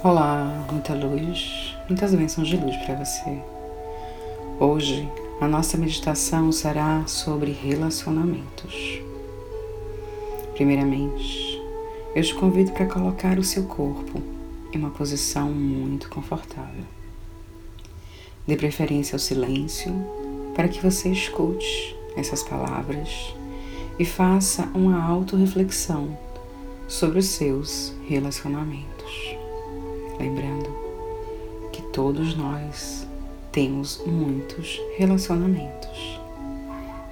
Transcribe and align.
Olá, 0.00 0.64
muita 0.70 0.94
luz, 0.94 1.74
muitas 1.88 2.14
bênçãos 2.14 2.46
de 2.46 2.56
luz 2.56 2.76
para 2.76 2.94
você. 2.94 3.42
Hoje 4.60 5.10
a 5.40 5.48
nossa 5.48 5.76
meditação 5.76 6.52
será 6.52 7.04
sobre 7.08 7.50
relacionamentos. 7.50 9.00
Primeiramente, 10.54 11.60
eu 12.14 12.22
te 12.22 12.32
convido 12.32 12.70
para 12.70 12.86
colocar 12.86 13.40
o 13.40 13.42
seu 13.42 13.64
corpo 13.64 14.22
em 14.72 14.78
uma 14.78 14.90
posição 14.90 15.50
muito 15.50 16.08
confortável. 16.08 16.84
Dê 18.46 18.56
preferência 18.56 19.16
ao 19.16 19.20
silêncio 19.20 19.92
para 20.54 20.68
que 20.68 20.80
você 20.80 21.08
escute 21.08 21.96
essas 22.16 22.44
palavras 22.44 23.34
e 23.98 24.04
faça 24.04 24.62
uma 24.76 25.02
autorreflexão 25.02 26.16
sobre 26.86 27.18
os 27.18 27.26
seus 27.26 27.92
relacionamentos. 28.06 29.37
Lembrando 30.18 30.68
que 31.72 31.82
todos 31.82 32.36
nós 32.36 33.06
temos 33.52 34.02
muitos 34.04 34.80
relacionamentos 34.96 36.20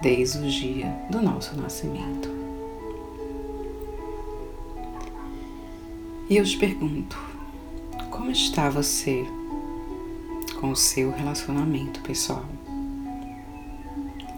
desde 0.01 0.39
o 0.39 0.49
dia 0.49 0.89
do 1.11 1.23
nosso 1.23 1.57
nascimento. 1.57 2.29
E 6.29 6.37
eu 6.37 6.45
te 6.45 6.59
pergunto, 6.59 7.17
como 8.11 8.31
está 8.31 8.69
você 8.69 9.25
com 10.61 10.71
o 10.71 10.77
seu 10.77 11.11
relacionamento 11.13 12.01
pessoal? 12.01 12.45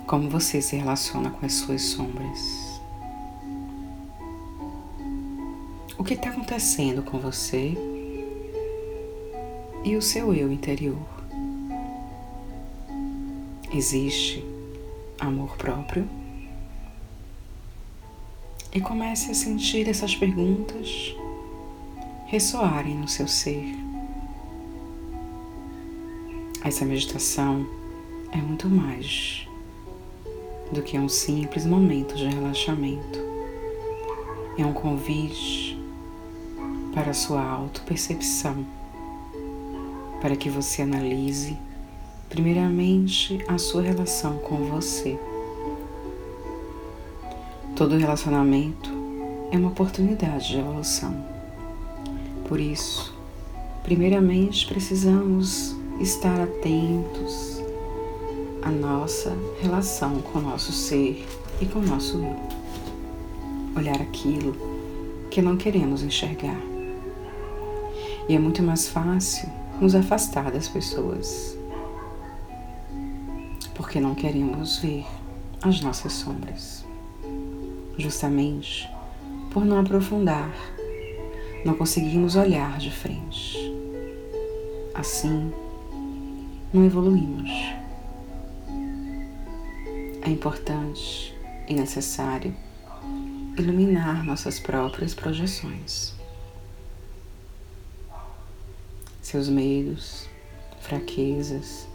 Como 0.06 0.28
você 0.28 0.60
se 0.60 0.76
relaciona 0.76 1.30
com 1.30 1.46
as 1.46 1.54
suas 1.54 1.82
sombras? 1.82 2.80
O 5.96 6.04
que 6.04 6.14
está 6.14 6.30
acontecendo 6.30 7.02
com 7.02 7.18
você 7.18 7.76
e 9.84 9.96
o 9.96 10.02
seu 10.02 10.34
eu 10.34 10.52
interior. 10.52 10.96
Existe 13.72 14.44
amor 15.20 15.56
próprio? 15.56 16.08
E 18.72 18.80
comece 18.80 19.30
a 19.30 19.34
sentir 19.34 19.88
essas 19.88 20.14
perguntas 20.14 21.14
ressoarem 22.26 22.94
no 22.94 23.08
seu 23.08 23.26
ser. 23.26 23.74
Essa 26.62 26.84
meditação 26.84 27.66
é 28.30 28.36
muito 28.36 28.68
mais 28.68 29.48
do 30.72 30.82
que 30.82 30.98
um 30.98 31.08
simples 31.08 31.64
momento 31.64 32.14
de 32.14 32.26
relaxamento. 32.26 33.18
É 34.58 34.66
um 34.66 34.72
convite 34.72 35.78
para 36.92 37.10
a 37.10 37.14
sua 37.14 37.42
autopercepção 37.42 38.66
para 40.20 40.36
que 40.36 40.50
você 40.50 40.82
analise, 40.82 41.56
primeiramente, 42.28 43.38
a 43.46 43.58
sua 43.58 43.82
relação 43.82 44.38
com 44.38 44.56
você. 44.64 45.18
Todo 47.76 47.96
relacionamento 47.96 48.90
é 49.52 49.56
uma 49.56 49.68
oportunidade 49.68 50.48
de 50.48 50.58
evolução. 50.58 51.24
Por 52.48 52.58
isso, 52.58 53.14
primeiramente, 53.84 54.66
precisamos 54.66 55.76
estar 56.00 56.40
atentos 56.40 57.62
à 58.62 58.70
nossa 58.70 59.36
relação 59.60 60.20
com 60.20 60.38
o 60.38 60.42
nosso 60.42 60.72
ser 60.72 61.26
e 61.60 61.66
com 61.66 61.78
o 61.78 61.86
nosso 61.86 62.18
eu. 62.18 62.36
Olhar 63.76 64.00
aquilo 64.00 64.56
que 65.30 65.40
não 65.40 65.56
queremos 65.56 66.02
enxergar. 66.02 66.60
E 68.28 68.34
é 68.34 68.38
muito 68.38 68.62
mais 68.62 68.88
fácil 68.88 69.48
nos 69.80 69.94
afastar 69.94 70.50
das 70.50 70.68
pessoas, 70.68 71.56
porque 73.74 74.00
não 74.00 74.14
queremos 74.14 74.78
ver 74.78 75.06
as 75.62 75.80
nossas 75.80 76.12
sombras, 76.12 76.84
justamente 77.96 78.88
por 79.50 79.64
não 79.64 79.80
aprofundar, 79.80 80.52
não 81.64 81.74
conseguimos 81.74 82.36
olhar 82.36 82.78
de 82.78 82.90
frente. 82.90 83.56
Assim, 84.94 85.52
não 86.72 86.84
evoluímos. 86.84 87.50
É 90.22 90.30
importante 90.30 91.34
e 91.68 91.74
necessário 91.74 92.54
iluminar 93.56 94.24
nossas 94.24 94.58
próprias 94.58 95.14
projeções. 95.14 96.17
Seus 99.28 99.48
medos, 99.48 100.26
fraquezas 100.80 101.86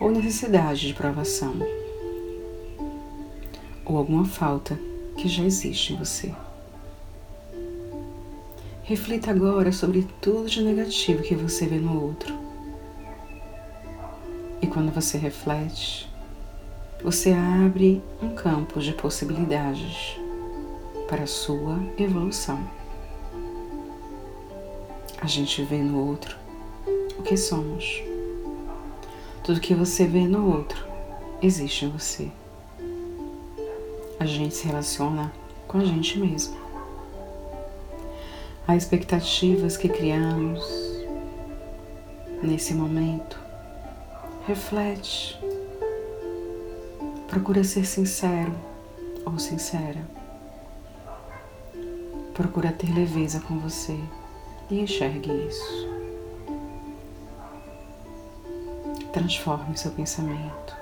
ou 0.00 0.10
necessidade 0.10 0.88
de 0.88 0.94
provação, 0.94 1.54
ou 3.84 3.96
alguma 3.96 4.24
falta 4.24 4.76
que 5.16 5.28
já 5.28 5.44
existe 5.44 5.92
em 5.92 5.96
você. 5.96 6.34
Reflita 8.82 9.30
agora 9.30 9.70
sobre 9.70 10.04
tudo 10.20 10.48
de 10.48 10.60
negativo 10.62 11.22
que 11.22 11.36
você 11.36 11.64
vê 11.66 11.76
no 11.76 12.02
outro. 12.02 12.36
E 14.60 14.66
quando 14.66 14.90
você 14.90 15.16
reflete, 15.16 16.10
você 17.04 17.32
abre 17.32 18.02
um 18.20 18.34
campo 18.34 18.80
de 18.80 18.92
possibilidades 18.92 20.16
para 21.08 21.22
a 21.22 21.28
sua 21.28 21.78
evolução. 21.96 22.81
A 25.22 25.26
gente 25.26 25.62
vê 25.62 25.78
no 25.78 26.04
outro 26.04 26.36
o 27.16 27.22
que 27.22 27.36
somos. 27.36 28.02
Tudo 29.44 29.60
que 29.60 29.72
você 29.72 30.04
vê 30.04 30.26
no 30.26 30.52
outro 30.52 30.84
existe 31.40 31.84
em 31.84 31.90
você. 31.90 32.28
A 34.18 34.26
gente 34.26 34.52
se 34.52 34.66
relaciona 34.66 35.32
com 35.68 35.78
a 35.78 35.84
gente 35.84 36.18
mesmo. 36.18 36.56
Há 38.66 38.74
expectativas 38.74 39.76
que 39.76 39.88
criamos 39.88 40.60
nesse 42.42 42.74
momento. 42.74 43.38
Reflete. 44.44 45.38
Procura 47.28 47.62
ser 47.62 47.86
sincero 47.86 48.52
ou 49.24 49.38
sincera. 49.38 50.04
Procura 52.34 52.72
ter 52.72 52.92
leveza 52.92 53.38
com 53.38 53.56
você 53.60 53.96
e 54.72 54.80
enxergue 54.80 55.30
isso. 55.46 55.86
Transforme 59.12 59.76
seu 59.76 59.90
pensamento. 59.90 60.74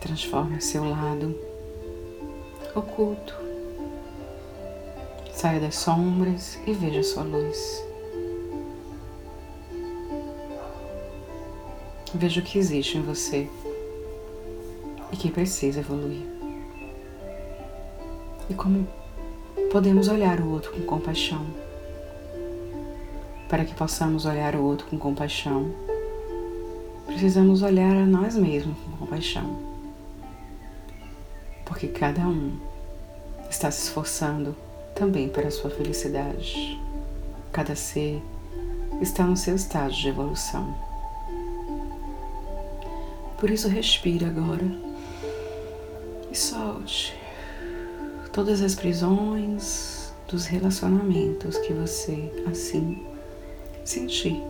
Transforme 0.00 0.60
seu 0.60 0.82
lado 0.82 1.38
oculto. 2.74 3.34
Saia 5.32 5.60
das 5.60 5.76
sombras 5.76 6.58
e 6.66 6.72
veja 6.72 7.04
sua 7.04 7.22
luz. 7.22 7.84
Veja 12.12 12.40
o 12.40 12.44
que 12.44 12.58
existe 12.58 12.98
em 12.98 13.02
você 13.02 13.48
e 15.12 15.16
que 15.16 15.30
precisa 15.30 15.78
evoluir. 15.78 16.26
E 18.50 18.54
como 18.54 18.88
podemos 19.70 20.08
olhar 20.08 20.40
o 20.40 20.50
outro 20.50 20.72
com 20.72 20.80
compaixão. 20.82 21.44
Para 23.48 23.64
que 23.64 23.74
possamos 23.74 24.24
olhar 24.24 24.54
o 24.54 24.62
outro 24.62 24.86
com 24.86 24.98
compaixão, 24.98 25.70
precisamos 27.06 27.62
olhar 27.62 27.94
a 27.94 28.06
nós 28.06 28.34
mesmos 28.34 28.76
com 28.78 28.96
compaixão. 28.96 29.58
Porque 31.66 31.88
cada 31.88 32.22
um 32.22 32.58
está 33.50 33.70
se 33.70 33.84
esforçando 33.84 34.56
também 34.94 35.28
para 35.28 35.48
a 35.48 35.50
sua 35.50 35.70
felicidade. 35.70 36.80
Cada 37.52 37.76
ser 37.76 38.22
está 39.02 39.24
no 39.24 39.36
seu 39.36 39.54
estágio 39.54 40.00
de 40.00 40.08
evolução. 40.08 40.74
Por 43.38 43.50
isso, 43.50 43.68
respire 43.68 44.24
agora 44.24 44.66
e 46.30 46.36
solte 46.36 47.27
todas 48.32 48.62
as 48.62 48.74
prisões 48.74 50.12
dos 50.28 50.46
relacionamentos 50.46 51.56
que 51.58 51.72
você 51.72 52.30
assim 52.50 53.06
sentir 53.84 54.42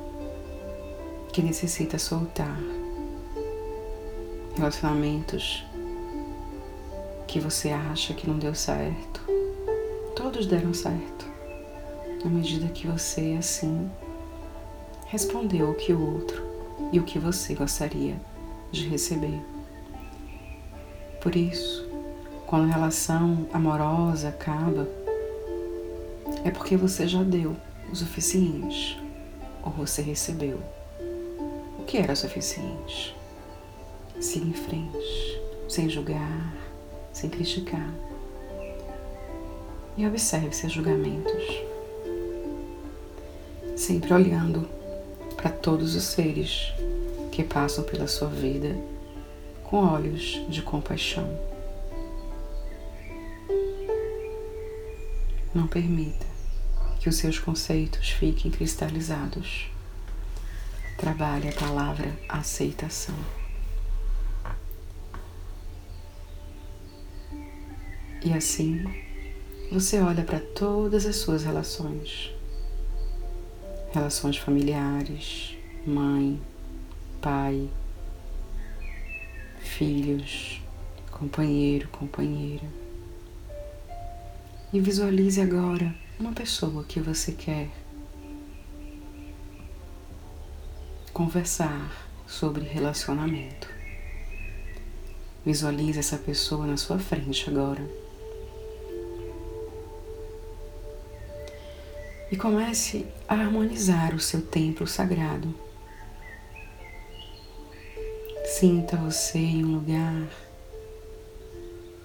que 1.33 1.43
necessita 1.43 1.99
soltar. 1.99 2.59
Relacionamentos 4.57 5.65
que 7.29 7.39
você 7.39 7.71
acha 7.71 8.13
que 8.15 8.29
não 8.29 8.39
deu 8.39 8.55
certo. 8.55 9.21
Todos 10.17 10.47
deram 10.47 10.75
certo. 10.75 11.27
Na 12.25 12.31
medida 12.31 12.67
que 12.69 12.89
você 12.89 13.37
assim 13.39 13.89
respondeu 15.07 15.71
o 15.71 15.75
que 15.75 15.93
o 15.93 16.15
outro 16.15 16.43
e 16.93 16.99
o 16.99 17.05
que 17.05 17.19
você 17.19 17.55
gostaria 17.55 18.21
de 18.73 18.89
receber. 18.89 19.41
Por 21.21 21.37
isso, 21.37 21.88
quando 22.49 22.71
a 22.71 22.75
relação 22.75 23.47
amorosa 23.53 24.31
acaba, 24.31 24.89
é 26.47 26.51
porque 26.51 26.79
você 26.79 27.07
já 27.07 27.23
deu 27.23 27.55
o 27.93 27.95
suficiente 27.95 28.99
ou 29.63 29.71
você 29.71 30.01
recebeu 30.01 30.59
o 31.79 31.83
que 31.87 31.99
era 31.99 32.17
suficiente. 32.17 33.15
Siga 34.19 34.47
em 34.47 34.55
frente, 34.55 35.43
sem 35.69 35.91
julgar, 35.91 36.55
sem 37.13 37.29
criticar. 37.29 37.93
E 39.99 40.07
observe 40.07 40.51
seus 40.53 40.73
julgamentos, 40.73 41.63
sempre 43.77 44.15
olhando 44.15 44.67
para 45.37 45.51
todos 45.51 45.95
os 45.95 46.05
seres 46.05 46.73
que 47.31 47.45
passam 47.45 47.85
pela 47.85 48.07
sua 48.07 48.29
vida 48.29 48.75
com 49.65 49.85
olhos 49.85 50.41
de 50.49 50.63
compaixão. 50.63 51.58
Não 55.55 55.67
permita 55.67 56.27
que 57.01 57.09
os 57.09 57.17
seus 57.17 57.39
conceitos 57.39 58.11
fiquem 58.11 58.51
cristalizados. 58.51 59.71
Trabalhe 60.97 61.49
a 61.49 61.53
palavra 61.53 62.13
aceitação. 62.29 63.15
E 68.25 68.33
assim, 68.33 68.85
você 69.71 70.01
olha 70.01 70.25
para 70.25 70.41
todas 70.41 71.07
as 71.07 71.17
suas 71.17 71.45
relações. 71.45 72.35
Relações 73.93 74.37
familiares, 74.37 75.57
mãe, 75.87 76.41
pai, 77.23 77.71
filhos, 79.61 80.61
companheiro, 81.11 81.89
companheira. 81.89 82.67
E 84.71 84.81
visualize 84.81 85.41
agora 85.41 85.95
uma 86.21 86.33
pessoa 86.33 86.85
que 86.85 87.01
você 87.01 87.33
quer 87.33 87.71
conversar 91.11 91.91
sobre 92.27 92.65
relacionamento. 92.65 93.67
Visualize 95.43 95.99
essa 95.99 96.19
pessoa 96.19 96.67
na 96.67 96.77
sua 96.77 96.99
frente 96.99 97.49
agora. 97.49 97.83
E 102.31 102.37
comece 102.37 103.07
a 103.27 103.37
harmonizar 103.37 104.15
o 104.15 104.21
seu 104.21 104.43
templo 104.43 104.87
sagrado. 104.87 105.55
Sinta 108.45 108.99
você 108.99 109.39
em 109.39 109.65
um 109.65 109.77
lugar 109.77 110.29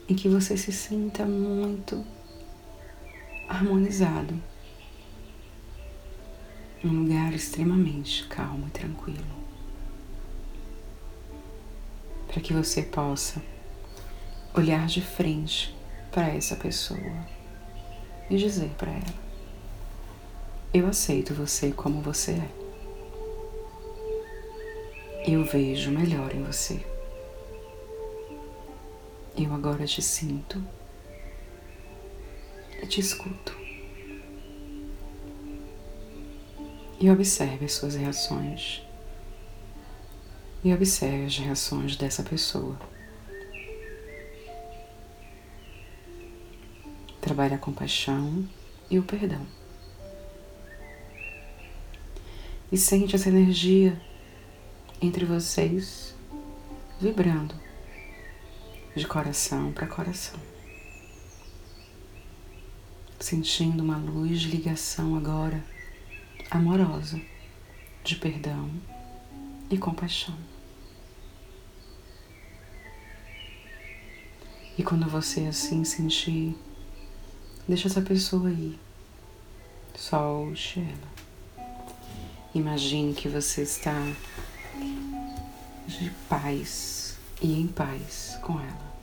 em 0.07 0.15
que 0.15 0.29
você 0.29 0.55
se 0.55 0.71
sinta 0.71 1.25
muito 1.25 2.05
harmonizado, 3.47 4.33
um 6.83 7.03
lugar 7.03 7.33
extremamente 7.33 8.27
calmo 8.27 8.67
e 8.67 8.71
tranquilo, 8.71 9.23
para 12.27 12.41
que 12.41 12.53
você 12.53 12.81
possa 12.81 13.41
olhar 14.53 14.85
de 14.87 15.01
frente 15.01 15.75
para 16.11 16.29
essa 16.29 16.55
pessoa 16.55 17.25
e 18.29 18.37
dizer 18.37 18.69
para 18.77 18.91
ela: 18.91 19.23
Eu 20.73 20.87
aceito 20.87 21.33
você 21.33 21.71
como 21.71 22.01
você 22.01 22.31
é. 22.31 22.63
Eu 25.25 25.45
vejo 25.45 25.89
melhor 25.89 26.35
em 26.35 26.43
você. 26.43 26.85
Eu 29.37 29.53
agora 29.53 29.85
te 29.85 30.01
sinto 30.01 30.61
te 32.93 32.99
escuto. 32.99 33.57
E 36.99 37.09
observe 37.09 37.65
as 37.65 37.73
suas 37.73 37.95
reações. 37.95 38.83
E 40.63 40.71
observe 40.71 41.25
as 41.25 41.37
reações 41.37 41.95
dessa 41.95 42.21
pessoa. 42.21 42.79
Trabalhe 47.19 47.55
a 47.55 47.57
compaixão 47.57 48.47
e 48.91 48.99
o 48.99 49.03
perdão. 49.03 49.43
E 52.71 52.77
sente 52.77 53.15
essa 53.15 53.29
energia 53.29 53.99
entre 55.01 55.25
vocês 55.25 56.15
vibrando 57.01 57.55
de 58.95 59.07
coração 59.07 59.71
para 59.71 59.87
coração 59.87 60.52
sentindo 63.23 63.81
uma 63.81 63.95
luz 63.95 64.41
de 64.41 64.49
ligação 64.49 65.15
agora 65.15 65.63
amorosa, 66.51 67.21
de 68.03 68.17
perdão 68.17 68.69
e 69.69 69.77
compaixão. 69.77 70.35
E 74.77 74.83
quando 74.83 75.07
você 75.07 75.45
assim 75.45 75.85
sentir, 75.85 76.53
deixa 77.65 77.87
essa 77.87 78.01
pessoa 78.01 78.49
aí. 78.49 78.77
Solte 79.95 80.81
ela. 80.81 81.65
Imagine 82.53 83.13
que 83.13 83.29
você 83.29 83.61
está 83.61 84.01
de 85.87 86.09
paz 86.27 87.17
e 87.41 87.61
em 87.61 87.67
paz 87.67 88.37
com 88.41 88.59
ela. 88.59 88.93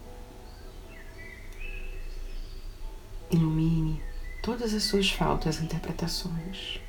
Ilumine 3.30 4.09
todas 4.42 4.72
as 4.72 4.84
suas 4.84 5.10
faltas 5.10 5.60
interpretações. 5.60 6.80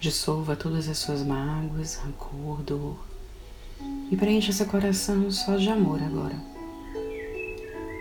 Dissolva 0.00 0.56
todas 0.56 0.88
as 0.88 0.98
suas 0.98 1.22
mágoas, 1.22 1.96
rancor, 1.96 2.62
dor 2.62 2.98
e 4.10 4.16
preencha 4.16 4.52
seu 4.52 4.66
coração 4.66 5.30
só 5.30 5.56
de 5.56 5.68
amor 5.68 6.02
agora. 6.02 6.36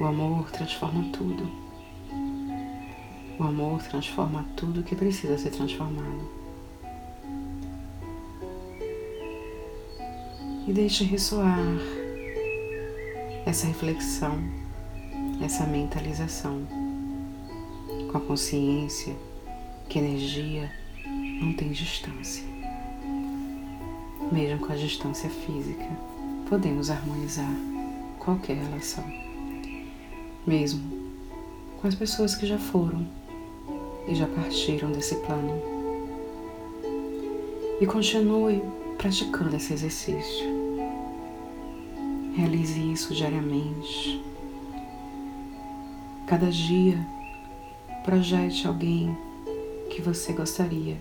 O 0.01 0.05
amor 0.05 0.51
transforma 0.51 1.05
tudo. 1.13 1.49
O 3.39 3.43
amor 3.43 3.81
transforma 3.83 4.45
tudo 4.57 4.83
que 4.83 4.95
precisa 4.95 5.37
ser 5.37 5.51
transformado. 5.51 6.29
E 10.67 10.73
deixe 10.73 11.03
ressoar 11.03 11.57
essa 13.45 13.67
reflexão 13.67 14.62
essa 15.41 15.65
mentalização, 15.65 16.61
com 18.11 18.17
a 18.17 18.21
consciência 18.21 19.15
que 19.89 19.99
energia 19.99 20.71
não 21.41 21.53
tem 21.53 21.71
distância. 21.71 22.43
Mesmo 24.31 24.65
com 24.65 24.71
a 24.71 24.75
distância 24.75 25.29
física, 25.29 25.85
podemos 26.47 26.89
harmonizar 26.89 27.53
qualquer 28.19 28.57
relação, 28.57 29.03
mesmo 30.45 30.81
com 31.81 31.87
as 31.87 31.95
pessoas 31.95 32.35
que 32.35 32.45
já 32.45 32.57
foram 32.57 33.05
e 34.07 34.15
já 34.15 34.27
partiram 34.27 34.91
desse 34.91 35.15
plano. 35.17 35.61
E 37.81 37.85
continue 37.85 38.61
praticando 38.97 39.55
esse 39.55 39.73
exercício. 39.73 40.45
Realize 42.35 42.79
isso 42.91 43.13
diariamente 43.13 44.23
Cada 46.33 46.49
dia, 46.49 46.97
projete 48.03 48.67
alguém 48.67 49.15
que 49.91 50.01
você 50.01 50.33
gostaria 50.33 50.99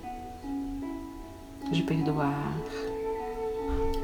de 1.71 1.83
perdoar 1.85 2.55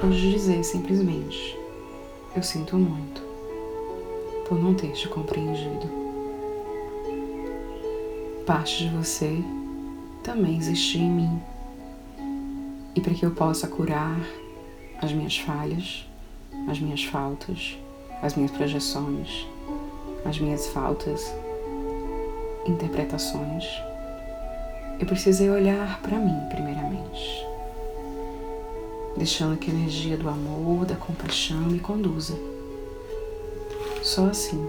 ou 0.02 0.08
de 0.08 0.32
dizer 0.32 0.64
simplesmente: 0.64 1.54
Eu 2.34 2.42
sinto 2.42 2.78
muito 2.78 3.20
por 4.48 4.58
não 4.58 4.72
ter 4.72 4.92
te 4.92 5.06
compreendido. 5.06 5.86
Parte 8.46 8.84
de 8.84 8.88
você 8.88 9.44
também 10.24 10.56
existe 10.56 10.96
em 10.96 11.10
mim, 11.10 11.42
e 12.94 13.02
para 13.02 13.12
que 13.12 13.26
eu 13.26 13.32
possa 13.32 13.68
curar 13.68 14.18
as 15.02 15.12
minhas 15.12 15.36
falhas, 15.36 16.08
as 16.66 16.80
minhas 16.80 17.04
faltas, 17.04 17.76
as 18.22 18.34
minhas 18.34 18.50
projeções 18.50 19.46
as 20.28 20.38
minhas 20.38 20.66
faltas, 20.68 21.34
interpretações, 22.66 23.64
eu 25.00 25.06
precisei 25.06 25.48
olhar 25.48 26.00
para 26.02 26.18
mim 26.18 26.38
primeiramente, 26.50 27.46
deixando 29.16 29.56
que 29.56 29.70
a 29.70 29.74
energia 29.74 30.16
do 30.16 30.28
amor, 30.28 30.84
da 30.84 30.96
compaixão 30.96 31.60
me 31.62 31.80
conduza. 31.80 32.34
Só 34.02 34.26
assim 34.26 34.64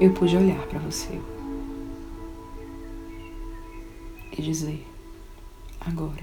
eu 0.00 0.12
pude 0.12 0.36
olhar 0.36 0.66
para 0.66 0.78
você 0.78 1.20
e 4.36 4.42
dizer: 4.42 4.86
agora 5.80 6.22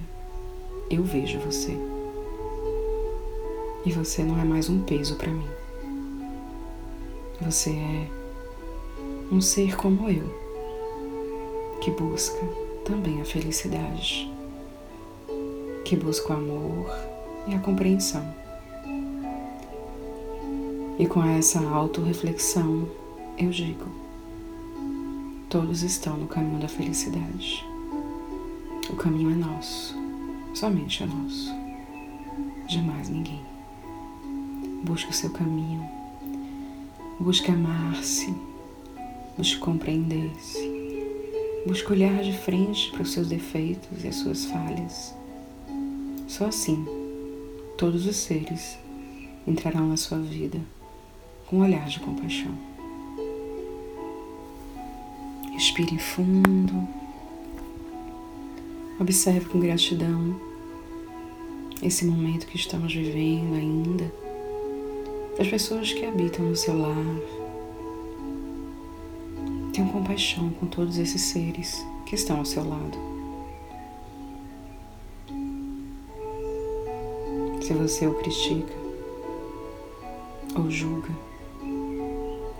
eu 0.89 1.03
vejo 1.03 1.39
você. 1.39 1.77
E 3.85 3.91
você 3.91 4.23
não 4.23 4.39
é 4.39 4.43
mais 4.43 4.69
um 4.69 4.81
peso 4.83 5.15
para 5.15 5.31
mim. 5.31 5.47
Você 7.41 7.69
é 7.69 8.09
um 9.31 9.39
ser 9.39 9.77
como 9.77 10.09
eu, 10.09 10.27
que 11.79 11.89
busca 11.89 12.37
também 12.83 13.21
a 13.21 13.25
felicidade, 13.25 14.29
que 15.85 15.95
busca 15.95 16.33
o 16.33 16.35
amor 16.35 16.93
e 17.47 17.55
a 17.55 17.59
compreensão. 17.59 18.23
E 20.99 21.07
com 21.07 21.23
essa 21.23 21.61
autorreflexão, 21.61 22.89
eu 23.37 23.51
digo: 23.51 23.85
todos 25.49 25.81
estão 25.81 26.17
no 26.17 26.27
caminho 26.27 26.59
da 26.59 26.67
felicidade. 26.67 27.65
O 28.89 28.97
caminho 28.97 29.31
é 29.31 29.35
nosso, 29.35 29.95
somente 30.53 31.03
é 31.03 31.05
nosso, 31.05 31.53
de 32.67 32.81
mais 32.81 33.07
ninguém. 33.07 33.41
Busque 34.83 35.09
o 35.09 35.13
seu 35.13 35.29
caminho, 35.29 35.98
busque 37.19 37.51
amar-se, 37.51 38.33
busque 39.37 39.59
compreender-se, 39.59 40.71
busque 41.67 41.91
olhar 41.91 42.23
de 42.23 42.31
frente 42.37 42.91
para 42.91 43.01
os 43.01 43.11
seus 43.11 43.27
defeitos 43.27 44.03
e 44.03 44.07
as 44.07 44.15
suas 44.15 44.45
falhas. 44.45 45.13
Só 46.27 46.45
assim, 46.45 46.85
todos 47.77 48.05
os 48.05 48.15
seres 48.15 48.77
entrarão 49.45 49.89
na 49.89 49.97
sua 49.97 50.19
vida 50.19 50.59
com 51.45 51.57
um 51.57 51.63
olhar 51.63 51.87
de 51.87 51.99
compaixão. 51.99 52.53
Respire 55.51 55.99
fundo. 55.99 56.87
Observe 58.99 59.45
com 59.49 59.59
gratidão 59.59 60.39
esse 61.81 62.05
momento 62.05 62.47
que 62.47 62.55
estamos 62.55 62.93
vivendo 62.93 63.55
ainda, 63.55 64.11
das 65.39 65.47
pessoas 65.47 65.93
que 65.93 66.05
habitam 66.05 66.43
no 66.43 66.55
seu 66.55 66.77
lar. 66.77 66.93
Tenha 69.71 69.87
compaixão 69.87 70.49
com 70.49 70.67
todos 70.67 70.97
esses 70.97 71.21
seres 71.21 71.81
que 72.05 72.15
estão 72.15 72.39
ao 72.39 72.45
seu 72.45 72.67
lado. 72.67 72.97
Se 77.61 77.73
você 77.73 78.05
o 78.05 78.15
critica 78.15 78.73
ou 80.57 80.69
julga, 80.69 81.09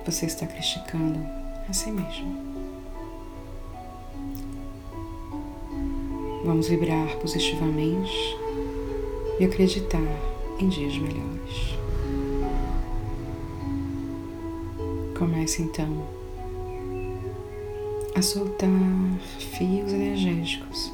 você 0.06 0.28
está 0.28 0.48
criticando 0.48 1.20
a 1.68 1.74
si 1.74 1.92
mesmo. 1.92 2.34
Vamos 6.46 6.70
vibrar 6.70 7.18
positivamente 7.18 8.38
e 9.38 9.44
acreditar 9.44 10.00
em 10.60 10.70
dias 10.70 10.98
melhores. 10.98 11.78
Comece 15.20 15.62
então 15.62 16.08
a 18.16 18.22
soltar 18.22 18.70
fios 19.38 19.92
energéticos 19.92 20.94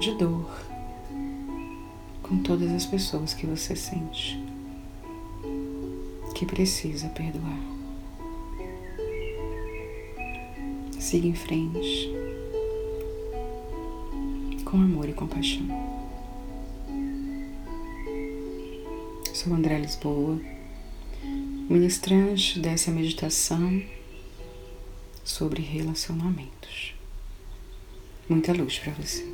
de 0.00 0.14
dor 0.14 0.50
com 2.22 2.38
todas 2.42 2.72
as 2.72 2.86
pessoas 2.86 3.34
que 3.34 3.46
você 3.46 3.76
sente 3.76 4.42
que 6.34 6.46
precisa 6.46 7.08
perdoar. 7.08 7.60
Siga 10.98 11.26
em 11.26 11.34
frente 11.34 12.10
com 14.64 14.78
amor 14.78 15.10
e 15.10 15.12
compaixão. 15.12 15.66
Sou 19.34 19.52
André 19.52 19.78
Lisboa, 19.78 20.40
ministrante 21.70 22.58
dessa 22.58 22.90
meditação 22.90 23.80
sobre 25.22 25.62
relacionamentos. 25.62 26.96
Muita 28.28 28.52
luz 28.52 28.80
para 28.80 28.92
você. 28.94 29.24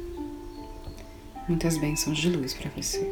Muitas 1.48 1.78
bênçãos 1.78 2.18
de 2.18 2.28
luz 2.28 2.52
para 2.52 2.68
você. 2.76 3.10